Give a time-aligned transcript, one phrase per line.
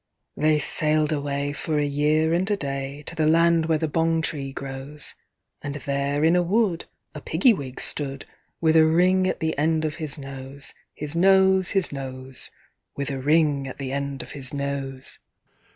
[0.35, 4.23] They sailed away for a year and a day, To the land where the Bong
[4.23, 5.13] tree grows,
[5.61, 8.25] And there in a wood a Piggy wig stood,
[8.59, 10.73] With a ring at the end of his nose.
[10.95, 12.49] His nose, His nose,
[12.95, 15.19] With a ring at the end of his nose.